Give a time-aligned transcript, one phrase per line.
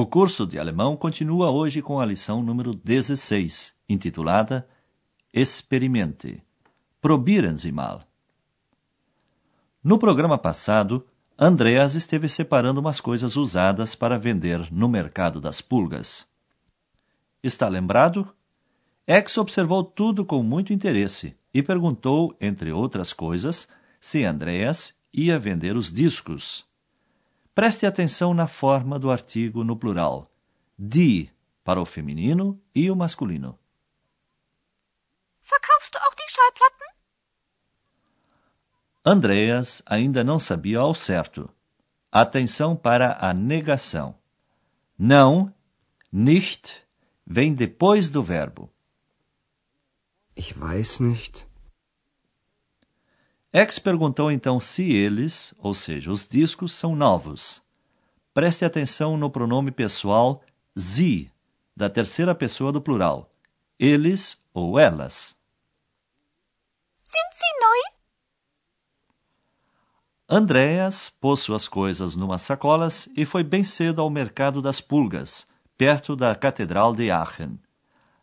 [0.00, 4.66] O curso de alemão continua hoje com a lição número 16, intitulada
[5.30, 6.42] Experimente.
[7.02, 8.08] Probieren Sie mal.
[9.84, 11.06] No programa passado,
[11.38, 16.26] Andreas esteve separando umas coisas usadas para vender no mercado das pulgas.
[17.42, 18.26] Está lembrado?
[19.06, 23.68] Ex observou tudo com muito interesse e perguntou, entre outras coisas,
[24.00, 26.69] se Andreas ia vender os discos.
[27.54, 30.30] Preste atenção na forma do artigo no plural.
[30.78, 31.30] Die
[31.64, 33.58] para o feminino e o masculino.
[35.42, 36.88] Verkaufst du auch die Schallplatten?
[39.04, 41.50] Andreas ainda não sabia ao certo.
[42.12, 44.14] Atenção para a negação.
[44.98, 45.52] Não,
[46.12, 46.82] nicht,
[47.26, 48.72] vem depois do verbo.
[50.36, 51.49] Ich weiß nicht.
[53.52, 57.60] X perguntou então se eles, ou seja, os discos, são novos.
[58.32, 60.40] Preste atenção no pronome pessoal
[60.76, 61.32] sie,
[61.76, 63.28] da terceira pessoa do plural.
[63.76, 65.36] Eles ou elas.
[67.04, 68.00] Sind sie neu?
[70.28, 75.44] Andreas pôs suas coisas numa sacolas e foi bem cedo ao mercado das pulgas,
[75.76, 77.58] perto da Catedral de Aachen.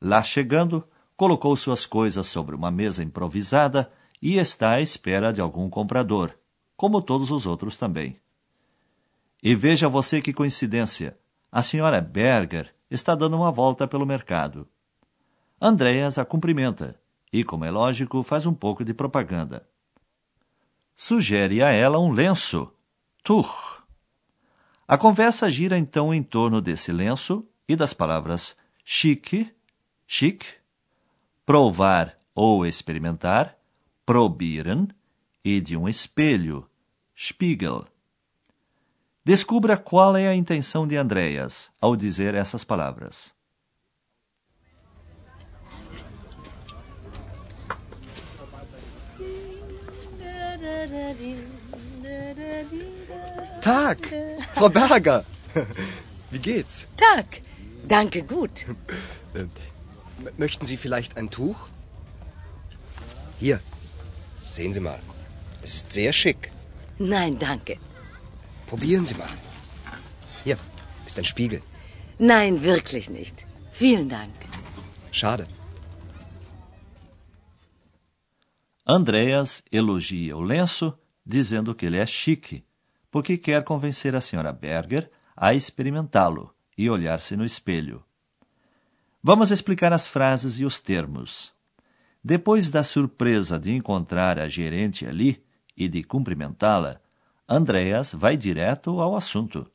[0.00, 0.82] Lá chegando,
[1.14, 6.34] colocou suas coisas sobre uma mesa improvisada e está à espera de algum comprador,
[6.76, 8.20] como todos os outros também.
[9.42, 11.18] E veja você que coincidência!
[11.50, 14.68] A senhora Berger está dando uma volta pelo mercado.
[15.60, 17.00] Andreas a cumprimenta
[17.32, 19.66] e, como é lógico, faz um pouco de propaganda.
[20.96, 22.72] Sugere a ela um lenço,
[23.22, 23.48] Tuch.
[24.86, 29.52] A conversa gira então em torno desse lenço e das palavras chique,
[30.06, 30.44] chic,
[31.46, 33.56] provar ou experimentar,
[34.10, 34.88] probieren
[35.44, 36.68] e de um espelho,
[37.16, 37.86] Spiegel.
[39.24, 43.32] Descubra qual é a intenção de Andreas ao dizer essas palavras.
[53.62, 54.08] Tag,
[54.54, 55.24] Frau Berger.
[56.32, 56.88] Wie geht's?
[56.96, 57.40] Tag.
[57.84, 58.66] Danke, gut.
[59.32, 59.48] Ähm,
[60.36, 61.68] möchten Sie vielleicht ein Tuch?
[63.38, 63.60] Hier,
[64.56, 65.00] sehen Sie mal.
[65.62, 66.52] Es ist sehr schick.
[66.98, 67.74] Nein, danke.
[68.66, 69.34] Probieren Sie mal.
[70.44, 70.58] Hier
[71.06, 71.62] ist ein Spiegel.
[72.18, 73.46] Nein, wirklich nicht.
[73.72, 74.34] Vielen Dank.
[75.10, 75.46] Schade.
[78.84, 82.64] Andreas elogia o lenço, dizendo que ele é chique,
[83.10, 88.04] porque quer convencer a senhora Berger a experimentá-lo e olhar-se no espelho.
[89.22, 91.52] Vamos explicar as frases e os termos.
[92.22, 95.42] Depois da surpresa de encontrar a gerente ali
[95.76, 97.00] e de cumprimentá-la,
[97.48, 99.70] Andreas vai direto ao assunto.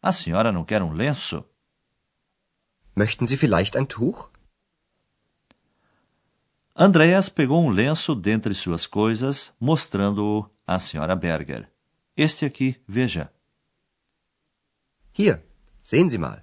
[0.00, 1.44] A senhora não quer um lenço?
[2.96, 4.28] Möchten Sie vielleicht ein Tuch?
[6.74, 11.70] Andreas pegou um lenço dentre suas coisas, mostrando-o à senhora Berger.
[12.16, 13.30] Este aqui, veja.
[15.12, 15.44] Hier,
[15.82, 16.42] sehen Sie mal.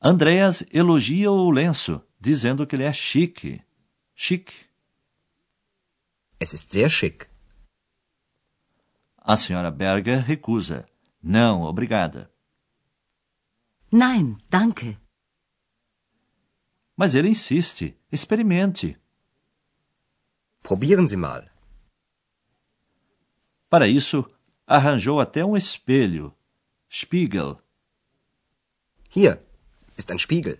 [0.00, 3.62] Andreas elogia o lenço, dizendo que ele é chique.
[4.14, 4.68] Chique.
[6.40, 7.28] Es ist sehr schick.
[9.18, 10.88] A senhora Berger recusa.
[11.22, 12.30] Não, obrigada.
[13.90, 14.98] Nein, danke.
[16.96, 17.96] Mas ele insiste.
[18.10, 18.98] Experimente.
[20.62, 21.48] Probieren Sie mal.
[23.68, 24.24] Para isso,
[24.66, 26.34] arranjou até um espelho.
[26.88, 27.58] Spiegel.
[29.10, 29.42] Hier
[29.96, 30.58] ist ein Spiegel.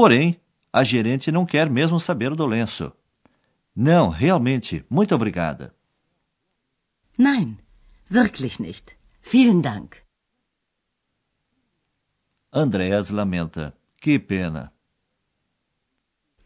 [0.00, 0.40] Porém,
[0.72, 2.90] a gerente não quer mesmo saber do lenço.
[3.76, 5.74] Não, realmente, muito obrigada.
[7.18, 7.58] Nein,
[8.08, 8.96] wirklich nicht.
[9.20, 9.98] Vielen Dank.
[12.50, 13.76] Andreas lamenta.
[14.00, 14.72] Que pena.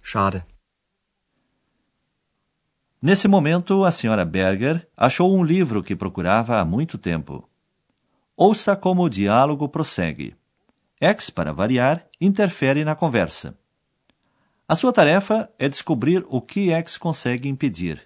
[0.02, 0.44] Schade.
[3.00, 7.48] Nesse momento, a senhora Berger achou um livro que procurava há muito tempo.
[8.36, 10.36] Ouça como o diálogo prossegue.
[11.04, 13.54] X, para variar, interfere na conversa.
[14.66, 18.00] A sua tarefa é descobrir o que X consegue impedir.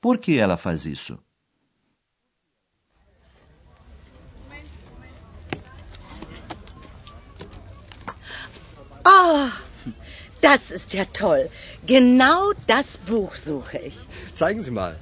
[0.00, 1.18] Por que ela faz isso?
[9.02, 9.48] Oh,
[10.42, 11.48] das ist ja toll.
[11.86, 13.96] Genau das Buch suche ich.
[14.34, 14.98] Zeigen Sie mal.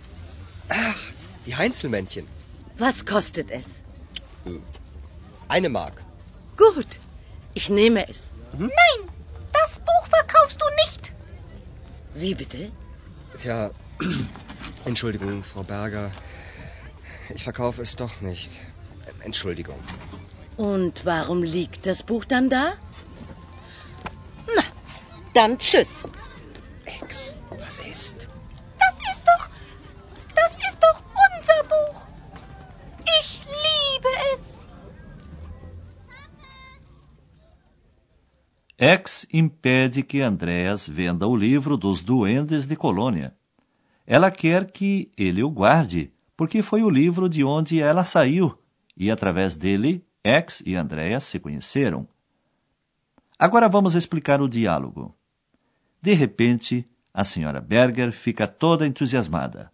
[0.68, 1.02] Ach,
[1.46, 2.26] die Heinzelmännchen.
[2.78, 3.82] Was kostet es?
[5.48, 6.04] Eine Mark.
[6.56, 7.00] Gut,
[7.54, 8.30] ich nehme es.
[8.58, 8.70] Nein,
[9.52, 11.12] das Buch verkaufst du nicht.
[12.14, 12.70] Wie bitte?
[13.38, 13.70] Tja,
[14.84, 16.10] Entschuldigung, Frau Berger.
[17.30, 18.50] Ich verkaufe es doch nicht.
[19.20, 19.78] Entschuldigung.
[20.56, 22.74] Und warum liegt das Buch dann da?
[24.54, 24.62] Na,
[25.32, 26.04] dann tschüss.
[26.84, 28.28] Ex, was ist?
[38.86, 43.34] Ex impede que Andréas venda o livro dos Duendes de Colônia.
[44.06, 48.58] Ela quer que ele o guarde, porque foi o livro de onde ela saiu,
[48.94, 52.06] e através dele, Ex e Andréas se conheceram.
[53.38, 55.16] Agora vamos explicar o diálogo.
[56.02, 59.72] De repente, a senhora Berger fica toda entusiasmada.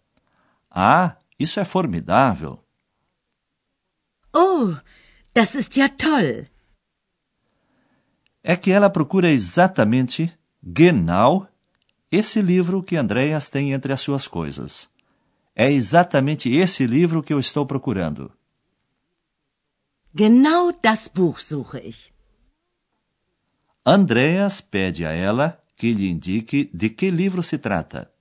[0.69, 2.63] Ah, isso é formidável!
[4.33, 4.73] Oh,
[5.33, 6.50] das ist ja toll.
[8.43, 10.33] É que ela procura exatamente,
[10.63, 11.47] genau,
[12.11, 14.89] esse livro que Andréas tem entre as suas coisas.
[15.55, 18.31] É exatamente esse livro que eu estou procurando.
[20.13, 22.11] Genau das Buch suche ich.
[23.85, 28.11] Andréas pede a ela que lhe indique de que livro se trata.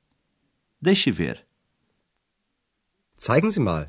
[0.80, 1.46] Deixe ver.
[3.18, 3.88] Zeigen Sie mal.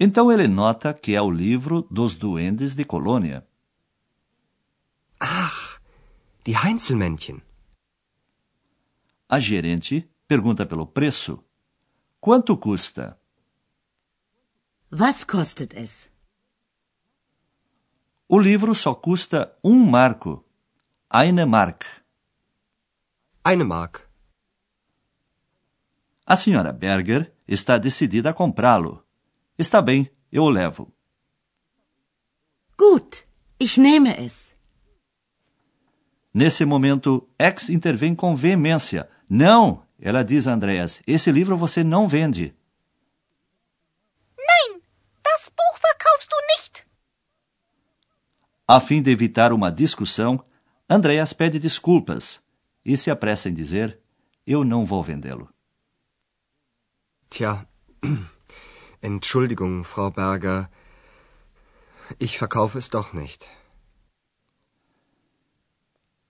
[0.00, 3.46] Então ele nota que é o livro dos Duendes de Colônia.
[5.24, 5.80] Ach,
[6.44, 7.42] die Heinzelmännchen.
[9.28, 11.44] A gerente pergunta pelo preço.
[12.20, 13.16] Quanto custa?
[14.90, 16.10] Was kostet es?
[18.28, 20.44] O livro só custa um marco.
[21.08, 21.86] Eine Mark.
[23.44, 24.10] Eine Mark.
[26.26, 29.06] A senhora Berger está decidida a comprá-lo.
[29.56, 30.92] Está bem, eu o levo.
[32.76, 33.24] Gut,
[33.60, 34.56] ich nehme es.
[36.32, 39.08] Nesse momento, X intervém com veemência.
[39.28, 42.54] Não, ela diz a Andreas, esse livro você não vende.
[44.38, 44.80] Nein,
[45.22, 46.86] das Buch verkaufst du nicht.
[48.66, 50.42] A fim de evitar uma discussão,
[50.88, 52.42] Andreas pede desculpas
[52.84, 54.00] e se apressa em dizer:
[54.46, 55.48] Eu não vou vendê-lo.
[57.28, 57.66] Tja,
[59.02, 60.70] Entschuldigung, Frau Berger.
[62.18, 63.48] Ich verkaufe es doch nicht.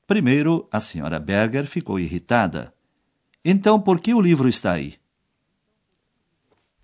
[0.07, 2.75] Primeiro, a senhora Berger ficou irritada.
[3.45, 5.01] Então, por que o livro está aí?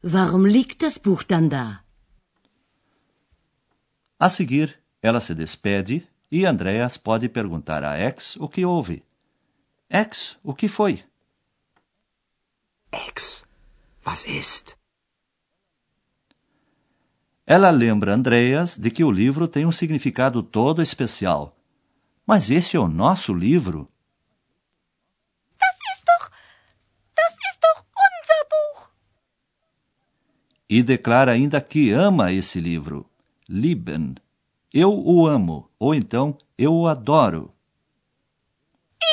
[0.02, 1.84] Warum liegt das Buch dann da?
[4.18, 9.02] A seguir, ela se despede e Andreas pode perguntar a Ex o que houve.
[9.90, 11.04] Ex, o que foi?
[12.92, 13.44] Ex,
[14.06, 14.76] was ist?
[17.46, 21.57] Ela lembra Andreas de que o livro tem um significado todo especial.
[22.28, 23.90] Mas esse é o nosso livro?
[25.58, 26.30] Das ist doch.
[27.16, 28.90] Das ist doch unser Buch.
[30.68, 33.08] E declara ainda que ama esse livro.
[33.48, 34.16] Lieben.
[34.74, 37.50] Eu o amo, ou então eu o adoro.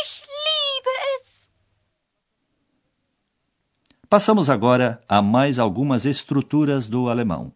[0.01, 1.49] Ich liebe es.
[4.09, 7.53] Passamos agora a mais algumas estruturas do alemão.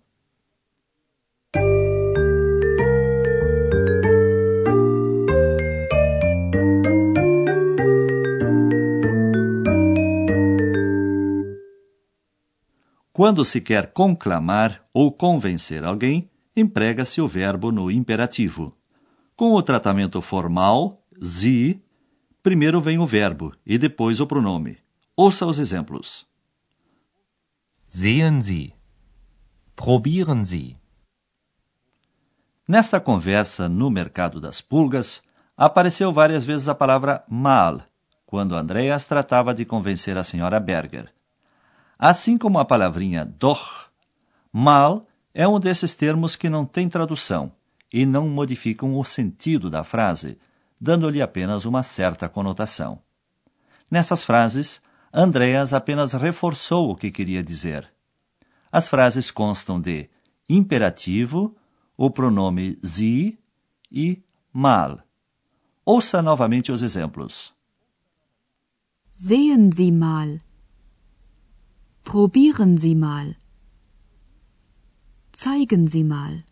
[13.20, 18.74] Quando se quer conclamar ou convencer alguém, emprega-se o verbo no imperativo.
[19.36, 21.84] Com o tratamento formal, sie,
[22.42, 24.78] primeiro vem o verbo e depois o pronome.
[25.18, 26.26] Ouça os exemplos.
[27.90, 28.74] Sehen Sie.
[29.76, 30.78] Probieren Sie.
[32.70, 35.22] Nesta conversa no mercado das pulgas,
[35.58, 37.82] apareceu várias vezes a palavra mal,
[38.26, 41.19] quando Andreas tratava de convencer a senhora Berger.
[42.00, 43.90] Assim como a palavrinha doch,
[44.54, 47.52] mal é um desses termos que não tem tradução
[47.92, 50.38] e não modificam o sentido da frase,
[50.80, 53.02] dando-lhe apenas uma certa conotação.
[53.92, 54.82] Nessas frases,
[55.14, 57.92] Andreas apenas reforçou o que queria dizer.
[58.72, 60.10] As frases constam de
[60.48, 61.54] imperativo,
[61.98, 63.38] o pronome sie
[63.92, 65.02] e mal.
[65.84, 67.54] Ouça novamente os exemplos.
[69.12, 70.40] Sehen Sie mal.
[72.04, 73.36] Probieren Sie mal.
[75.32, 76.44] Zeigen Sie mal.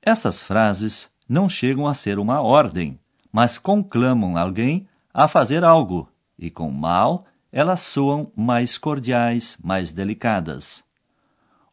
[0.00, 2.98] Essas frases não chegam a ser uma ordem,
[3.30, 10.84] mas conclamam alguém a fazer algo, e com mal elas soam mais cordiais, mais delicadas.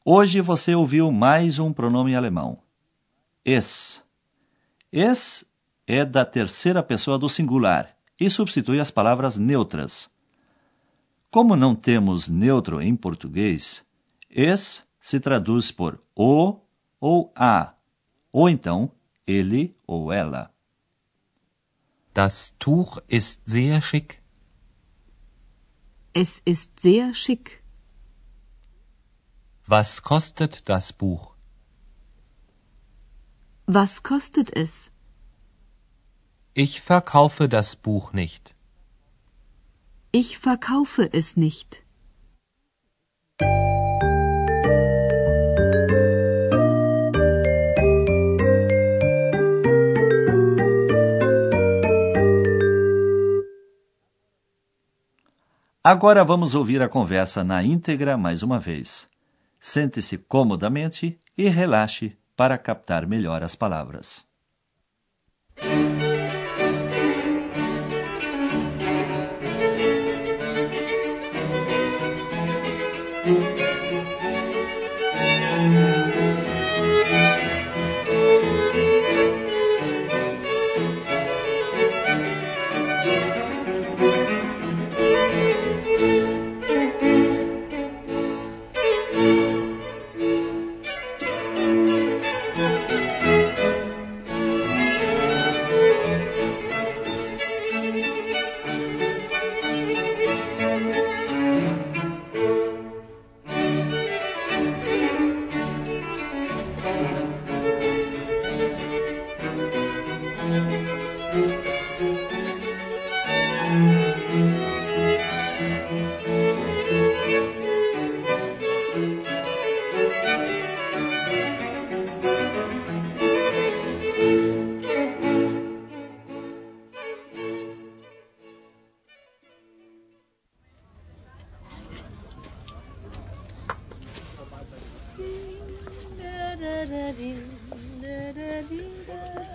[0.04, 2.60] Hoje você ouviu mais um pronome alemão.
[3.46, 4.04] Es.
[4.92, 5.46] Es
[5.86, 10.10] é da terceira pessoa do singular e substitui as palavras neutras.
[11.34, 13.84] Como não temos neutro em português,
[14.30, 16.60] es se traduz por o
[17.00, 17.74] ou a,
[18.32, 18.92] ou então
[19.26, 20.54] ele ou ela.
[22.14, 24.22] Das Tuch ist sehr schick.
[26.14, 27.64] Es ist sehr schick.
[29.68, 31.36] Was kostet das Buch?
[33.66, 34.92] Was kostet es?
[36.54, 38.54] Ich verkaufe das Buch nicht.
[40.16, 41.84] Ich verkaufe es nicht.
[55.84, 59.10] Agora vamos ouvir a conversa na íntegra mais uma vez.
[59.60, 64.24] Sente-se comodamente e relaxe para captar melhor as palavras.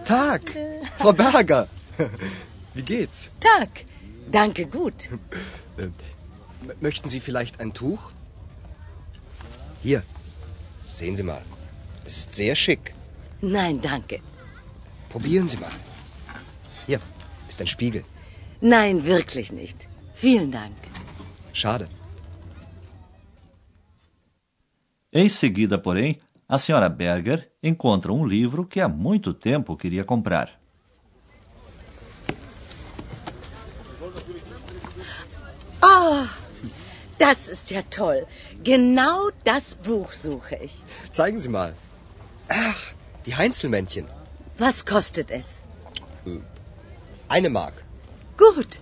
[0.08, 0.42] Tag,
[0.98, 1.68] Frau Berger.
[2.74, 3.30] Wie geht's?
[3.40, 3.84] Tag.
[4.32, 5.08] Danke, gut.
[6.80, 8.02] Möchten Sie vielleicht ein Tuch?
[9.82, 10.02] Hier,
[10.94, 11.42] sehen Sie mal.
[12.06, 12.94] Es ist sehr schick.
[13.42, 14.20] Nein, danke.
[15.10, 15.76] Probieren Sie mal.
[16.86, 17.00] Hier
[17.50, 18.02] ist ein Spiegel.
[18.62, 19.88] Nein, wirklich nicht.
[20.14, 20.76] Vielen Dank.
[21.52, 21.86] Schade.
[25.12, 26.16] Em seguida, porém,
[26.48, 30.58] a senhora Berger encontra um livro que há muito tempo queria comprar.
[35.82, 36.26] Oh,
[37.18, 38.26] das ist ja toll.
[38.62, 40.84] Genau das Buch suche ich.
[41.10, 41.74] Zeigen Sie mal.
[42.48, 42.94] Ach,
[43.26, 44.06] die Heinzelmännchen.
[44.58, 45.62] Was kostet es?
[47.28, 47.84] Eine Mark.
[48.36, 48.80] Gut,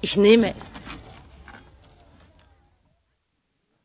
[0.00, 0.66] ich nehme es.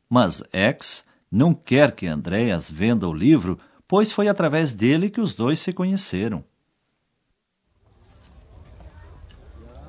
[0.09, 3.57] Mas X não quer que Andreas venda o livro,
[3.91, 6.45] pois foi através dele que os dois se conheceram.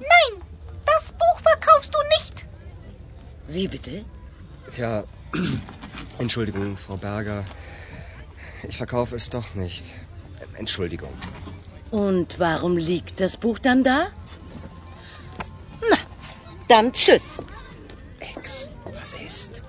[0.00, 0.42] Nein,
[0.84, 2.44] das Buch verkaufst du nicht.
[3.46, 4.04] Wie bitte?
[4.72, 5.04] Tja,
[6.18, 7.44] Entschuldigung, Frau Berger.
[8.64, 9.94] Ich verkaufe es doch nicht.
[10.58, 11.14] Entschuldigung.
[11.92, 14.08] Und warum liegt das Buch dann da?
[15.88, 15.98] Na,
[16.66, 17.38] dann tschüss.
[18.18, 19.62] Ex, was ist?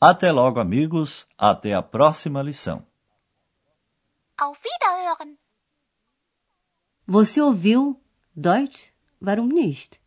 [0.00, 1.26] Até logo, amigos.
[1.36, 2.86] Até a próxima lição.
[4.40, 5.36] Auf Wiederhören.
[7.04, 8.00] Você ouviu
[8.36, 8.92] Deutsch?
[9.20, 10.00] Warum nicht?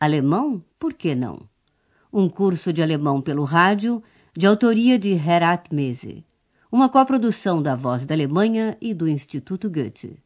[0.00, 0.64] Alemão?
[0.80, 1.48] Por que não?
[2.12, 4.02] Um curso de alemão pelo rádio,
[4.36, 6.26] de autoria de Herat Mese.
[6.72, 10.20] Uma coprodução da Voz da Alemanha e do Instituto Goethe.